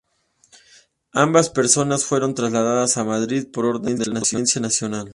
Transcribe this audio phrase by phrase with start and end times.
[1.13, 5.09] Ambas personas fueron trasladadas a Madrid por orden de la Audiencia Nacional.